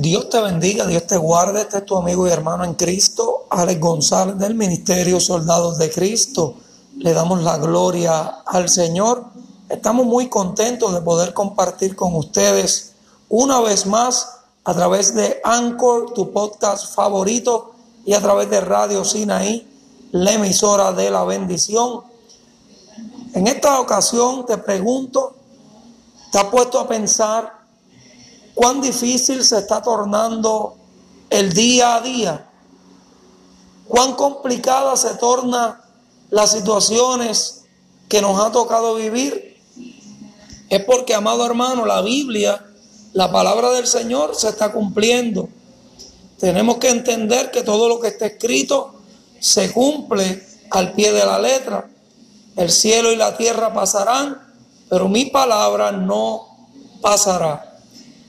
Dios 0.00 0.30
te 0.30 0.40
bendiga, 0.40 0.86
Dios 0.86 1.06
te 1.06 1.18
guarde. 1.18 1.60
Este 1.60 1.78
es 1.78 1.84
tu 1.84 1.94
amigo 1.94 2.26
y 2.26 2.30
hermano 2.30 2.64
en 2.64 2.72
Cristo, 2.72 3.44
Alex 3.50 3.78
González 3.78 4.38
del 4.38 4.54
Ministerio 4.54 5.20
Soldados 5.20 5.76
de 5.76 5.90
Cristo. 5.90 6.54
Le 6.96 7.12
damos 7.12 7.42
la 7.42 7.58
gloria 7.58 8.22
al 8.46 8.70
Señor. 8.70 9.26
Estamos 9.68 10.06
muy 10.06 10.30
contentos 10.30 10.94
de 10.94 11.02
poder 11.02 11.34
compartir 11.34 11.96
con 11.96 12.14
ustedes 12.16 12.92
una 13.28 13.60
vez 13.60 13.84
más 13.84 14.38
a 14.64 14.72
través 14.72 15.14
de 15.14 15.38
Anchor, 15.44 16.14
tu 16.14 16.32
podcast 16.32 16.94
favorito, 16.94 17.72
y 18.06 18.14
a 18.14 18.22
través 18.22 18.48
de 18.48 18.62
Radio 18.62 19.04
Sinaí, 19.04 19.68
la 20.12 20.32
emisora 20.32 20.92
de 20.92 21.10
la 21.10 21.24
bendición. 21.24 22.04
En 23.34 23.46
esta 23.46 23.78
ocasión 23.78 24.46
te 24.46 24.56
pregunto, 24.56 25.34
¿te 26.32 26.38
has 26.38 26.44
puesto 26.44 26.80
a 26.80 26.88
pensar 26.88 27.59
cuán 28.60 28.82
difícil 28.82 29.42
se 29.42 29.56
está 29.56 29.80
tornando 29.80 30.76
el 31.30 31.54
día 31.54 31.94
a 31.94 32.00
día, 32.02 32.46
cuán 33.88 34.12
complicada 34.12 34.98
se 34.98 35.14
torna 35.14 35.80
las 36.28 36.52
situaciones 36.52 37.64
que 38.06 38.20
nos 38.20 38.38
ha 38.38 38.52
tocado 38.52 38.96
vivir. 38.96 39.56
Es 40.68 40.84
porque, 40.84 41.14
amado 41.14 41.46
hermano, 41.46 41.86
la 41.86 42.02
Biblia, 42.02 42.62
la 43.14 43.32
palabra 43.32 43.70
del 43.70 43.86
Señor 43.86 44.36
se 44.36 44.50
está 44.50 44.70
cumpliendo. 44.72 45.48
Tenemos 46.38 46.76
que 46.76 46.90
entender 46.90 47.50
que 47.50 47.62
todo 47.62 47.88
lo 47.88 47.98
que 47.98 48.08
está 48.08 48.26
escrito 48.26 48.92
se 49.38 49.72
cumple 49.72 50.46
al 50.70 50.92
pie 50.92 51.14
de 51.14 51.24
la 51.24 51.38
letra. 51.38 51.88
El 52.56 52.70
cielo 52.70 53.10
y 53.10 53.16
la 53.16 53.38
tierra 53.38 53.72
pasarán, 53.72 54.38
pero 54.90 55.08
mi 55.08 55.24
palabra 55.24 55.92
no 55.92 56.68
pasará. 57.00 57.69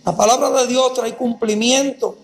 La 0.04 0.16
palabra 0.16 0.50
de 0.50 0.68
Dios 0.68 0.94
trae 0.94 1.16
cumplimiento 1.16 2.18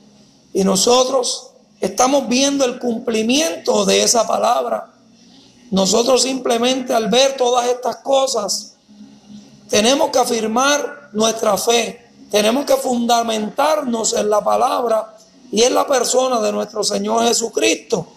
y 0.54 0.64
nosotros 0.64 1.52
estamos 1.80 2.28
viendo 2.28 2.66
el 2.66 2.80
cumplimiento 2.80 3.86
de 3.86 4.02
esa 4.02 4.26
palabra. 4.26 4.94
Nosotros 5.70 6.24
simplemente 6.24 6.94
al 6.94 7.10
ver 7.10 7.38
todas 7.38 7.68
estas 7.68 7.98
cosas 7.98 8.74
tenemos 9.70 10.10
que 10.10 10.18
afirmar 10.18 11.10
nuestra 11.14 11.56
fe, 11.58 12.10
tenemos 12.32 12.66
que 12.66 12.76
fundamentarnos 12.76 14.14
en 14.14 14.30
la 14.30 14.44
palabra 14.44 15.16
y 15.52 15.62
en 15.62 15.76
la 15.76 15.86
persona 15.86 16.40
de 16.42 16.52
nuestro 16.52 16.84
Señor 16.84 17.28
Jesucristo. 17.28 18.08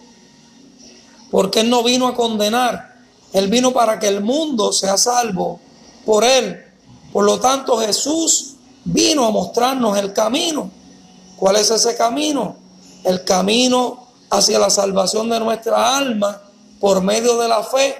Porque 1.29 1.59
Él 1.59 1.69
no 1.69 1.83
vino 1.83 2.07
a 2.07 2.15
condenar, 2.15 2.95
Él 3.31 3.47
vino 3.47 3.71
para 3.71 3.99
que 3.99 4.07
el 4.07 4.21
mundo 4.21 4.73
sea 4.73 4.97
salvo 4.97 5.59
por 6.03 6.23
Él. 6.23 6.65
Por 7.13 7.25
lo 7.25 7.39
tanto, 7.39 7.77
Jesús 7.77 8.50
vino 8.85 9.25
a 9.25 9.31
mostrarnos 9.31 9.97
el 9.97 10.13
camino. 10.13 10.69
¿Cuál 11.35 11.57
es 11.57 11.69
ese 11.71 11.95
camino? 11.95 12.55
El 13.03 13.23
camino 13.23 14.07
hacia 14.29 14.59
la 14.59 14.69
salvación 14.69 15.29
de 15.29 15.39
nuestra 15.39 15.97
alma 15.97 16.41
por 16.79 17.01
medio 17.01 17.37
de 17.37 17.47
la 17.47 17.63
fe 17.63 17.95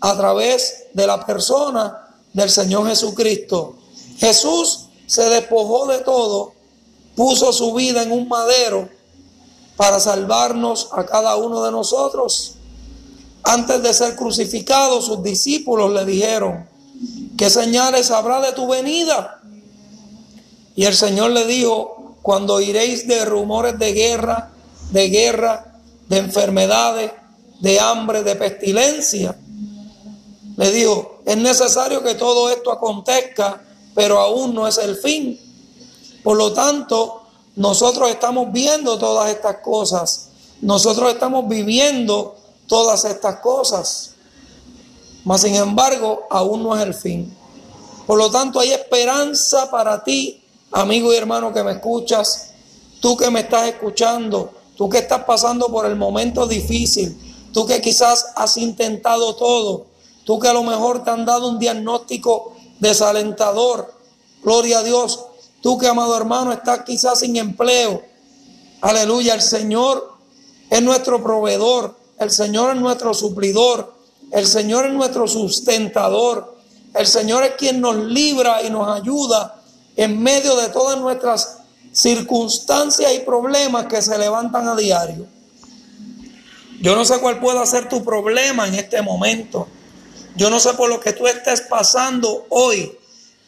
a 0.00 0.16
través 0.16 0.84
de 0.92 1.06
la 1.06 1.24
persona 1.24 2.08
del 2.32 2.50
Señor 2.50 2.88
Jesucristo. 2.88 3.76
Jesús 4.18 4.86
se 5.06 5.28
despojó 5.28 5.86
de 5.86 5.98
todo, 5.98 6.52
puso 7.14 7.52
su 7.52 7.74
vida 7.74 8.02
en 8.02 8.12
un 8.12 8.28
madero 8.28 8.88
para 9.76 10.00
salvarnos 10.00 10.88
a 10.92 11.04
cada 11.04 11.36
uno 11.36 11.62
de 11.62 11.70
nosotros. 11.70 12.54
Antes 13.42 13.82
de 13.82 13.94
ser 13.94 14.16
crucificado, 14.16 15.00
sus 15.00 15.22
discípulos 15.22 15.92
le 15.92 16.04
dijeron, 16.04 16.68
¿qué 17.38 17.48
señales 17.48 18.10
habrá 18.10 18.40
de 18.40 18.52
tu 18.52 18.66
venida 18.66 19.40
y 20.76 20.84
el 20.84 20.94
Señor 20.94 21.30
le 21.30 21.46
dijo, 21.46 22.16
cuando 22.20 22.60
iréis 22.60 23.08
de 23.08 23.24
rumores 23.24 23.78
de 23.78 23.94
guerra, 23.94 24.50
de 24.90 25.08
guerra, 25.08 25.80
de 26.06 26.18
enfermedades, 26.18 27.12
de 27.60 27.80
hambre, 27.80 28.22
de 28.22 28.36
pestilencia, 28.36 29.34
le 30.56 30.70
dijo, 30.72 31.20
es 31.24 31.36
necesario 31.38 32.02
que 32.02 32.14
todo 32.14 32.50
esto 32.50 32.70
acontezca, 32.70 33.62
pero 33.94 34.20
aún 34.20 34.54
no 34.54 34.68
es 34.68 34.76
el 34.76 34.96
fin. 34.96 35.40
Por 36.22 36.36
lo 36.36 36.52
tanto, 36.52 37.22
nosotros 37.56 38.10
estamos 38.10 38.52
viendo 38.52 38.98
todas 38.98 39.30
estas 39.30 39.58
cosas, 39.58 40.28
nosotros 40.60 41.10
estamos 41.10 41.48
viviendo 41.48 42.36
todas 42.66 43.06
estas 43.06 43.36
cosas, 43.40 44.10
mas 45.24 45.40
sin 45.40 45.54
embargo, 45.54 46.24
aún 46.28 46.62
no 46.62 46.76
es 46.76 46.82
el 46.82 46.92
fin. 46.92 47.34
Por 48.06 48.18
lo 48.18 48.30
tanto, 48.30 48.60
hay 48.60 48.72
esperanza 48.72 49.70
para 49.70 50.04
ti 50.04 50.42
amigo 50.80 51.12
y 51.12 51.16
hermano 51.16 51.54
que 51.54 51.64
me 51.64 51.72
escuchas, 51.72 52.50
tú 53.00 53.16
que 53.16 53.30
me 53.30 53.40
estás 53.40 53.68
escuchando, 53.68 54.50
tú 54.76 54.90
que 54.90 54.98
estás 54.98 55.24
pasando 55.24 55.68
por 55.68 55.86
el 55.86 55.96
momento 55.96 56.46
difícil, 56.46 57.16
tú 57.52 57.66
que 57.66 57.80
quizás 57.80 58.26
has 58.36 58.58
intentado 58.58 59.34
todo, 59.36 59.86
tú 60.24 60.38
que 60.38 60.48
a 60.48 60.52
lo 60.52 60.62
mejor 60.62 61.02
te 61.02 61.10
han 61.10 61.24
dado 61.24 61.48
un 61.48 61.58
diagnóstico 61.58 62.52
desalentador, 62.78 63.90
gloria 64.42 64.80
a 64.80 64.82
Dios, 64.82 65.24
tú 65.62 65.78
que 65.78 65.88
amado 65.88 66.14
hermano 66.14 66.52
estás 66.52 66.82
quizás 66.84 67.20
sin 67.20 67.36
empleo, 67.36 68.02
aleluya, 68.82 69.34
el 69.34 69.42
Señor 69.42 70.12
es 70.68 70.82
nuestro 70.82 71.22
proveedor, 71.22 71.96
el 72.18 72.30
Señor 72.30 72.76
es 72.76 72.82
nuestro 72.82 73.14
suplidor, 73.14 73.94
el 74.30 74.46
Señor 74.46 74.86
es 74.86 74.92
nuestro 74.92 75.26
sustentador, 75.26 76.54
el 76.94 77.06
Señor 77.06 77.44
es 77.44 77.52
quien 77.52 77.80
nos 77.80 77.96
libra 77.96 78.62
y 78.62 78.68
nos 78.68 78.88
ayuda 78.88 79.55
en 79.96 80.22
medio 80.22 80.56
de 80.56 80.68
todas 80.68 80.98
nuestras 80.98 81.58
circunstancias 81.92 83.12
y 83.14 83.20
problemas 83.20 83.86
que 83.86 84.02
se 84.02 84.16
levantan 84.18 84.68
a 84.68 84.76
diario. 84.76 85.26
Yo 86.80 86.94
no 86.94 87.04
sé 87.04 87.18
cuál 87.18 87.40
pueda 87.40 87.64
ser 87.64 87.88
tu 87.88 88.04
problema 88.04 88.68
en 88.68 88.74
este 88.74 89.00
momento. 89.00 89.66
Yo 90.36 90.50
no 90.50 90.60
sé 90.60 90.74
por 90.74 90.90
lo 90.90 91.00
que 91.00 91.14
tú 91.14 91.26
estés 91.26 91.62
pasando 91.62 92.46
hoy, 92.50 92.96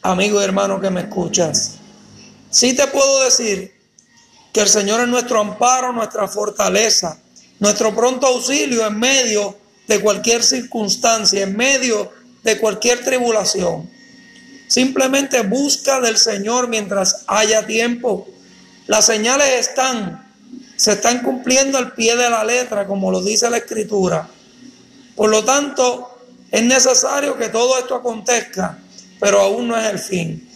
amigo 0.01 0.41
y 0.41 0.43
hermano 0.43 0.81
que 0.81 0.89
me 0.89 1.01
escuchas. 1.01 1.75
Sí 2.49 2.73
te 2.73 2.87
puedo 2.87 3.23
decir 3.23 3.79
que 4.51 4.61
el 4.61 4.67
Señor 4.67 5.01
es 5.01 5.07
nuestro 5.07 5.39
amparo, 5.39 5.93
nuestra 5.93 6.27
fortaleza, 6.27 7.21
nuestro 7.59 7.95
pronto 7.95 8.25
auxilio 8.25 8.87
en 8.87 8.97
medio 8.97 9.55
de 9.87 10.01
cualquier 10.01 10.43
circunstancia, 10.43 11.43
en 11.43 11.55
medio 11.55 12.11
de 12.41 12.59
cualquier 12.59 13.03
tribulación. 13.05 13.89
Simplemente 14.69 15.41
busca 15.41 15.99
del 15.99 16.15
Señor 16.15 16.67
mientras 16.67 17.23
haya 17.25 17.65
tiempo. 17.65 18.29
Las 18.85 19.07
señales 19.07 19.47
están, 19.67 20.31
se 20.75 20.91
están 20.91 21.23
cumpliendo 21.23 21.79
al 21.79 21.93
pie 21.93 22.15
de 22.15 22.29
la 22.29 22.43
letra, 22.43 22.85
como 22.85 23.09
lo 23.09 23.23
dice 23.23 23.49
la 23.49 23.57
Escritura. 23.57 24.29
Por 25.15 25.31
lo 25.31 25.43
tanto, 25.43 26.19
es 26.51 26.61
necesario 26.61 27.35
que 27.35 27.49
todo 27.49 27.79
esto 27.79 27.95
acontezca, 27.95 28.77
pero 29.19 29.41
aún 29.41 29.69
no 29.69 29.75
es 29.75 29.89
el 29.89 29.97
fin. 29.97 30.47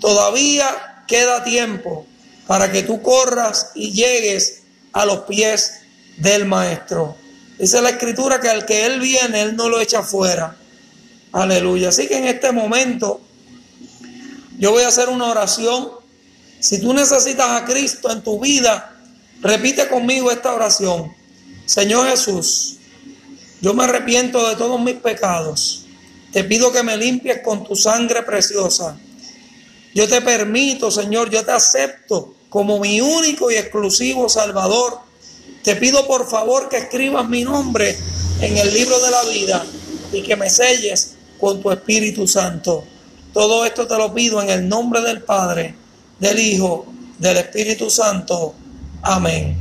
Todavía 0.00 1.04
queda 1.06 1.44
tiempo 1.44 2.04
para 2.48 2.72
que 2.72 2.82
tú 2.82 3.00
corras 3.00 3.70
y 3.76 3.92
llegues 3.92 4.62
a 4.92 5.06
los 5.06 5.20
pies 5.20 5.82
del 6.16 6.46
Maestro. 6.46 7.16
Dice 7.60 7.80
la 7.80 7.90
Escritura 7.90 8.40
que 8.40 8.48
al 8.48 8.66
que 8.66 8.86
Él 8.86 8.98
viene, 8.98 9.42
Él 9.42 9.54
no 9.54 9.68
lo 9.68 9.80
echa 9.80 10.02
fuera. 10.02 10.56
Aleluya. 11.30 11.90
Así 11.90 12.08
que 12.08 12.18
en 12.18 12.26
este 12.26 12.50
momento 12.50 13.20
yo 14.62 14.70
voy 14.70 14.84
a 14.84 14.88
hacer 14.88 15.08
una 15.08 15.28
oración. 15.28 15.90
Si 16.60 16.80
tú 16.80 16.94
necesitas 16.94 17.50
a 17.50 17.64
Cristo 17.64 18.12
en 18.12 18.22
tu 18.22 18.38
vida, 18.38 18.96
repite 19.40 19.88
conmigo 19.88 20.30
esta 20.30 20.54
oración. 20.54 21.12
Señor 21.66 22.08
Jesús, 22.08 22.76
yo 23.60 23.74
me 23.74 23.82
arrepiento 23.82 24.48
de 24.48 24.54
todos 24.54 24.80
mis 24.80 24.94
pecados. 24.94 25.86
Te 26.32 26.44
pido 26.44 26.70
que 26.70 26.84
me 26.84 26.96
limpies 26.96 27.40
con 27.42 27.64
tu 27.64 27.74
sangre 27.74 28.22
preciosa. 28.22 28.96
Yo 29.96 30.06
te 30.06 30.20
permito, 30.20 30.92
Señor, 30.92 31.28
yo 31.28 31.44
te 31.44 31.50
acepto 31.50 32.36
como 32.48 32.78
mi 32.78 33.00
único 33.00 33.50
y 33.50 33.56
exclusivo 33.56 34.28
Salvador. 34.28 35.00
Te 35.64 35.74
pido 35.74 36.06
por 36.06 36.30
favor 36.30 36.68
que 36.68 36.76
escribas 36.76 37.28
mi 37.28 37.42
nombre 37.42 37.98
en 38.40 38.56
el 38.58 38.72
libro 38.72 39.00
de 39.00 39.10
la 39.10 39.24
vida 39.24 39.66
y 40.12 40.22
que 40.22 40.36
me 40.36 40.48
selles 40.48 41.14
con 41.40 41.60
tu 41.60 41.72
Espíritu 41.72 42.28
Santo. 42.28 42.91
Todo 43.32 43.64
esto 43.64 43.86
te 43.86 43.96
lo 43.96 44.12
pido 44.12 44.42
en 44.42 44.50
el 44.50 44.68
nombre 44.68 45.00
del 45.00 45.22
Padre, 45.22 45.74
del 46.18 46.38
Hijo, 46.38 46.86
del 47.18 47.38
Espíritu 47.38 47.88
Santo. 47.88 48.54
Amén. 49.02 49.56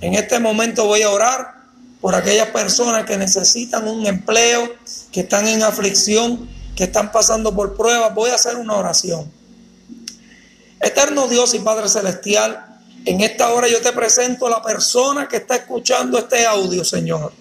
En 0.00 0.14
este 0.14 0.38
momento 0.40 0.86
voy 0.86 1.02
a 1.02 1.10
orar 1.10 1.60
por 2.00 2.14
aquellas 2.14 2.48
personas 2.48 3.04
que 3.04 3.18
necesitan 3.18 3.86
un 3.86 4.06
empleo, 4.06 4.74
que 5.12 5.20
están 5.20 5.46
en 5.46 5.62
aflicción, 5.62 6.48
que 6.74 6.84
están 6.84 7.12
pasando 7.12 7.54
por 7.54 7.76
pruebas. 7.76 8.14
Voy 8.14 8.30
a 8.30 8.36
hacer 8.36 8.56
una 8.56 8.76
oración. 8.76 9.30
Eterno 10.80 11.28
Dios 11.28 11.52
y 11.52 11.58
Padre 11.58 11.90
Celestial, 11.90 12.80
en 13.04 13.20
esta 13.20 13.52
hora 13.52 13.68
yo 13.68 13.82
te 13.82 13.92
presento 13.92 14.46
a 14.46 14.50
la 14.50 14.62
persona 14.62 15.28
que 15.28 15.36
está 15.36 15.56
escuchando 15.56 16.18
este 16.18 16.46
audio, 16.46 16.84
Señor. 16.84 17.34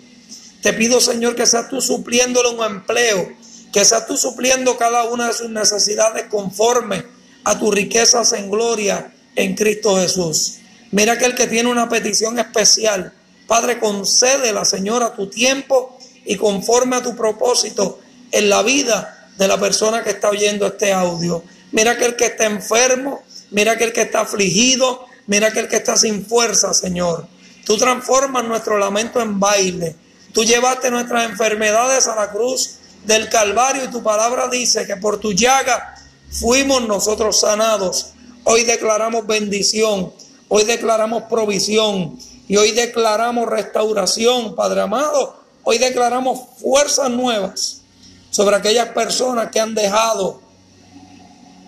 Te 0.62 0.74
pido, 0.74 1.00
Señor, 1.00 1.36
que 1.36 1.46
seas 1.46 1.70
tú 1.70 1.80
supliéndole 1.80 2.50
un 2.50 2.64
empleo, 2.64 3.30
que 3.72 3.86
seas 3.86 4.08
tú 4.08 4.18
supliendo 4.18 4.78
cada 4.78 5.04
una 5.06 5.28
de 5.28 5.34
sus 5.34 5.50
necesidades 5.50 6.26
conforme 6.26 7.06
a 7.44 7.58
tus 7.58 7.74
riquezas 7.74 8.34
en 8.34 8.50
gloria 8.50 9.14
en 9.36 9.56
Cristo 9.56 9.98
Jesús. 9.98 10.58
Mira 10.92 11.14
aquel 11.14 11.36
que 11.36 11.48
tiene 11.48 11.70
una 11.70 11.88
petición 11.88 12.40
especial. 12.40 13.14
Padre, 13.48 13.80
concédela, 13.80 14.66
Señor, 14.66 15.04
a 15.04 15.14
tu 15.14 15.28
tiempo 15.28 15.98
y 16.26 16.36
conforme 16.36 16.96
a 16.96 17.04
tu 17.04 17.16
propósito 17.16 18.00
en 18.32 18.50
la 18.50 18.62
vida 18.64 19.30
de 19.38 19.48
la 19.48 19.60
persona 19.60 20.04
que 20.04 20.12
está 20.12 20.30
oyendo 20.30 20.68
este 20.68 20.92
audio. 20.94 21.44
Mira 21.72 21.92
aquel 21.92 22.16
que 22.16 22.26
está 22.26 22.46
enfermo, 22.46 23.24
mira 23.52 23.74
aquel 23.74 23.94
que 23.94 24.02
está 24.02 24.22
afligido, 24.22 25.06
mira 25.28 25.48
aquel 25.48 25.68
que 25.68 25.78
está 25.78 25.96
sin 25.96 26.26
fuerza, 26.26 26.74
Señor. 26.74 27.28
Tú 27.66 27.78
transformas 27.78 28.44
nuestro 28.44 28.78
lamento 28.78 29.22
en 29.22 29.40
baile. 29.40 29.96
Tú 30.34 30.44
llevaste 30.44 30.92
nuestras 30.92 31.30
enfermedades 31.30 32.08
a 32.08 32.16
la 32.16 32.32
cruz 32.32 32.79
del 33.10 33.28
Calvario 33.28 33.84
y 33.84 33.88
tu 33.88 34.04
palabra 34.04 34.48
dice 34.48 34.86
que 34.86 34.96
por 34.96 35.20
tu 35.20 35.34
llaga 35.34 35.96
fuimos 36.30 36.88
nosotros 36.88 37.40
sanados. 37.40 38.12
Hoy 38.44 38.64
declaramos 38.64 39.26
bendición, 39.26 40.14
hoy 40.48 40.64
declaramos 40.64 41.24
provisión 41.24 42.20
y 42.48 42.56
hoy 42.56 42.72
declaramos 42.72 43.50
restauración, 43.50 44.56
Padre 44.56 44.82
amado. 44.82 45.38
Hoy 45.64 45.80
declaramos 45.80 46.40
fuerzas 46.62 47.10
nuevas 47.10 47.82
sobre 48.30 48.56
aquellas 48.56 48.90
personas 48.90 49.50
que 49.50 49.60
han 49.60 49.74
dejado 49.74 50.40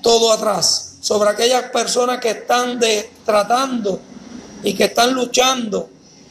todo 0.03 0.31
atrás, 0.31 0.97
sobre 1.01 1.31
aquellas 1.31 1.71
personas 1.71 2.19
que 2.19 2.29
están 2.29 2.79
de, 2.79 3.09
tratando 3.25 3.99
y 4.63 4.75
que 4.75 4.83
están 4.83 5.15
luchando 5.15 5.89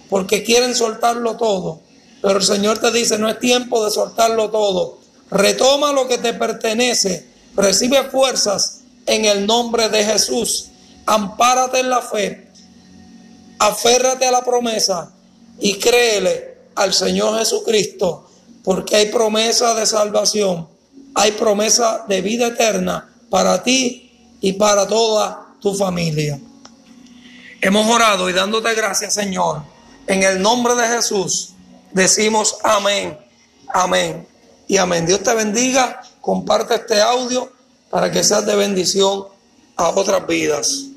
porque 0.08 0.44
quieren 0.44 0.76
soltarlo 0.76 1.36
todo. 1.36 1.80
Pero 2.22 2.38
el 2.38 2.44
Señor 2.44 2.78
te 2.78 2.92
dice, 2.92 3.18
no 3.18 3.28
es 3.28 3.40
tiempo 3.40 3.84
de 3.84 3.90
soltarlo 3.90 4.50
todo. 4.50 4.99
Retoma 5.30 5.92
lo 5.92 6.08
que 6.08 6.18
te 6.18 6.34
pertenece. 6.34 7.26
Recibe 7.54 8.04
fuerzas 8.04 8.80
en 9.06 9.24
el 9.24 9.46
nombre 9.46 9.88
de 9.88 10.04
Jesús. 10.04 10.68
Ampárate 11.06 11.80
en 11.80 11.90
la 11.90 12.02
fe. 12.02 12.48
Aférrate 13.58 14.26
a 14.26 14.32
la 14.32 14.42
promesa 14.42 15.12
y 15.58 15.74
créele 15.74 16.58
al 16.74 16.94
Señor 16.94 17.38
Jesucristo, 17.38 18.30
porque 18.64 18.96
hay 18.96 19.06
promesa 19.06 19.74
de 19.74 19.84
salvación, 19.84 20.66
hay 21.14 21.32
promesa 21.32 22.04
de 22.08 22.22
vida 22.22 22.46
eterna 22.46 23.12
para 23.28 23.62
ti 23.62 24.36
y 24.40 24.54
para 24.54 24.86
toda 24.86 25.54
tu 25.60 25.74
familia. 25.74 26.40
Hemos 27.60 27.86
orado 27.86 28.30
y 28.30 28.32
dándote 28.32 28.72
gracias, 28.74 29.12
Señor. 29.12 29.62
En 30.06 30.22
el 30.22 30.40
nombre 30.40 30.74
de 30.74 30.88
Jesús 30.88 31.50
decimos 31.92 32.56
amén, 32.64 33.18
amén 33.74 34.29
y 34.70 34.76
amén. 34.76 35.04
Dios 35.04 35.24
te 35.24 35.34
bendiga. 35.34 36.00
Comparte 36.20 36.76
este 36.76 37.02
audio 37.02 37.50
para 37.90 38.08
que 38.12 38.22
seas 38.22 38.46
de 38.46 38.54
bendición 38.54 39.24
a 39.74 39.88
otras 39.88 40.24
vidas. 40.28 40.89